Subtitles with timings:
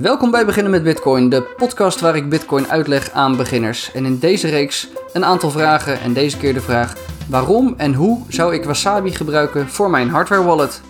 [0.00, 3.92] Welkom bij Beginnen met Bitcoin, de podcast waar ik Bitcoin uitleg aan beginners.
[3.92, 6.94] En in deze reeks een aantal vragen en deze keer de vraag:
[7.28, 10.80] waarom en hoe zou ik Wasabi gebruiken voor mijn hardware wallet?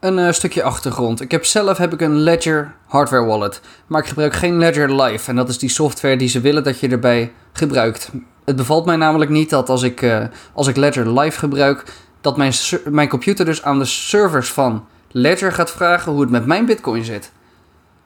[0.00, 1.20] Een uh, stukje achtergrond.
[1.20, 5.30] Ik heb zelf heb ik een Ledger hardware wallet, maar ik gebruik geen Ledger Live
[5.30, 8.10] en dat is die software die ze willen dat je erbij gebruikt.
[8.44, 11.84] Het bevalt mij namelijk niet dat als ik, uh, als ik Ledger Live gebruik,
[12.20, 12.52] dat mijn,
[12.84, 14.86] mijn computer dus aan de servers van
[15.16, 17.32] Ledger gaat vragen hoe het met mijn bitcoin zit.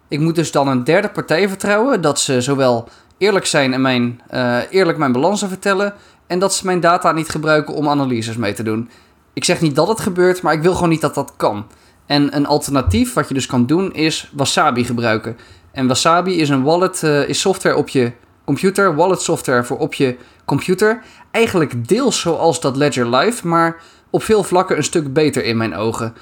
[0.09, 2.89] Ik moet dus dan een derde partij vertrouwen dat ze zowel
[3.19, 5.95] eerlijk zijn en mijn, uh, eerlijk mijn balansen vertellen
[6.27, 8.91] en dat ze mijn data niet gebruiken om analyses mee te doen.
[9.33, 11.67] Ik zeg niet dat het gebeurt, maar ik wil gewoon niet dat dat kan.
[12.07, 15.37] En een alternatief wat je dus kan doen is Wasabi gebruiken.
[15.73, 18.13] En Wasabi is een wallet, uh, is software op je
[18.45, 21.03] computer, wallet software voor op je computer.
[21.31, 23.77] Eigenlijk deels zoals dat Ledger Live, maar
[24.11, 26.15] op veel vlakken een stuk beter in mijn ogen.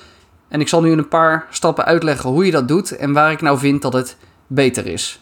[0.48, 3.32] En ik zal nu in een paar stappen uitleggen hoe je dat doet en waar
[3.32, 5.20] ik nou vind dat het beter is.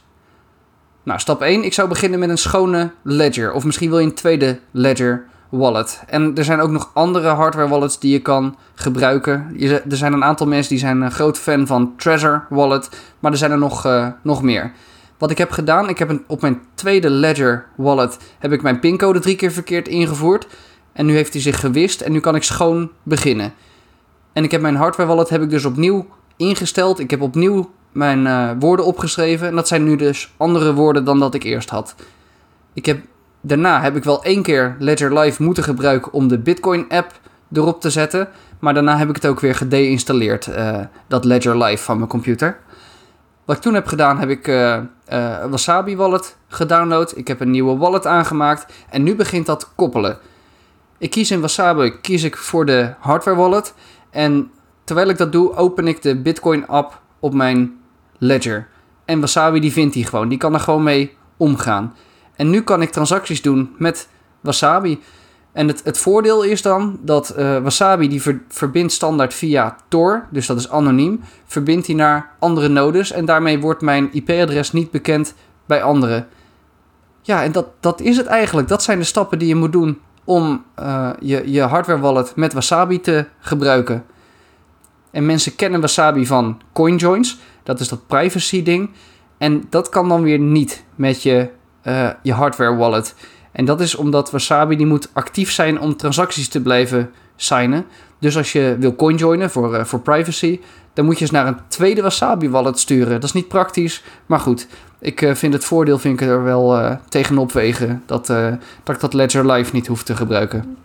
[1.02, 1.64] Nou, stap 1.
[1.64, 3.52] Ik zou beginnen met een schone ledger.
[3.52, 6.02] Of misschien wil je een tweede ledger wallet.
[6.06, 9.56] En er zijn ook nog andere hardware wallets die je kan gebruiken.
[9.60, 12.88] Er zijn een aantal mensen die zijn een groot fan van Trezor Wallet.
[13.18, 14.72] Maar er zijn er nog, uh, nog meer.
[15.18, 19.18] Wat ik heb gedaan, ik heb op mijn tweede ledger wallet heb ik mijn pincode
[19.18, 20.46] drie keer verkeerd ingevoerd.
[20.92, 23.52] En nu heeft hij zich gewist en nu kan ik schoon beginnen.
[24.34, 26.98] En ik heb mijn hardware wallet heb ik dus opnieuw ingesteld.
[26.98, 29.48] Ik heb opnieuw mijn uh, woorden opgeschreven.
[29.48, 31.94] En dat zijn nu dus andere woorden dan dat ik eerst had.
[32.72, 33.04] Ik heb,
[33.40, 37.12] daarna heb ik wel één keer Ledger Live moeten gebruiken om de Bitcoin app
[37.52, 38.28] erop te zetten.
[38.58, 42.58] Maar daarna heb ik het ook weer gedeinstalleerd, uh, dat Ledger Live van mijn computer.
[43.44, 44.80] Wat ik toen heb gedaan, heb ik uh,
[45.50, 47.16] Wasabi Wallet gedownload.
[47.16, 48.72] Ik heb een nieuwe wallet aangemaakt.
[48.90, 50.18] En nu begint dat koppelen.
[50.98, 53.74] Ik kies in Wasabi kies ik voor de hardware wallet.
[54.14, 54.50] En
[54.84, 57.76] terwijl ik dat doe, open ik de Bitcoin app op mijn
[58.18, 58.68] ledger.
[59.04, 60.28] En Wasabi die vindt die gewoon.
[60.28, 61.94] Die kan er gewoon mee omgaan.
[62.36, 64.08] En nu kan ik transacties doen met
[64.40, 65.00] Wasabi.
[65.52, 70.26] En het, het voordeel is dan dat uh, Wasabi die ver, verbindt standaard via Tor,
[70.30, 74.90] dus dat is anoniem, verbindt hij naar andere nodes en daarmee wordt mijn IP-adres niet
[74.90, 75.34] bekend
[75.66, 76.26] bij anderen.
[77.22, 78.68] Ja, en dat, dat is het eigenlijk.
[78.68, 82.52] Dat zijn de stappen die je moet doen om uh, je, je hardware wallet met
[82.52, 84.04] Wasabi te gebruiken.
[85.14, 88.90] En mensen kennen Wasabi van CoinJoins, dat is dat privacy ding.
[89.38, 91.48] En dat kan dan weer niet met je,
[91.84, 93.14] uh, je hardware wallet.
[93.52, 97.84] En dat is omdat Wasabi die moet actief zijn om transacties te blijven signen.
[98.18, 100.60] Dus als je wil coinjoinen voor, uh, voor privacy,
[100.92, 103.12] dan moet je eens naar een tweede Wasabi wallet sturen.
[103.12, 104.66] Dat is niet praktisch, maar goed.
[105.00, 109.14] Ik uh, vind het voordeel vind ik er wel tegenop wegen dat, dat ik dat
[109.14, 110.76] Ledger Live niet hoef te gebruiken.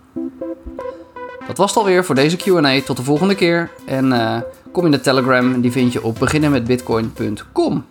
[1.50, 2.80] Dat was het alweer voor deze Q&A.
[2.80, 3.70] Tot de volgende keer.
[3.84, 5.60] En kom in de Telegram.
[5.60, 7.84] Die vind je op beginnenmetbitcoin.com.